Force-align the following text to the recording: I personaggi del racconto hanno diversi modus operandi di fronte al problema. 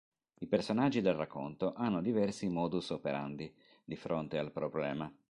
I 0.39 0.47
personaggi 0.47 0.99
del 1.01 1.13
racconto 1.13 1.73
hanno 1.75 2.01
diversi 2.01 2.49
modus 2.49 2.89
operandi 2.89 3.53
di 3.85 3.95
fronte 3.95 4.39
al 4.39 4.51
problema. 4.51 5.13